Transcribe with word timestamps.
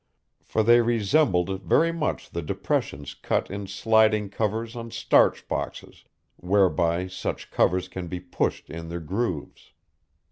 For 0.43 0.63
they 0.63 0.81
resembled 0.81 1.61
very 1.61 1.91
much 1.91 2.31
the 2.31 2.41
depressions 2.41 3.13
cut 3.13 3.51
in 3.51 3.67
sliding 3.67 4.29
covers 4.31 4.75
on 4.75 4.89
starch 4.89 5.47
boxes 5.47 6.05
whereby 6.37 7.05
such 7.05 7.51
covers 7.51 7.87
can 7.87 8.07
be 8.07 8.19
pushed 8.19 8.71
in 8.71 8.89
their 8.89 8.99
grooves. 8.99 9.73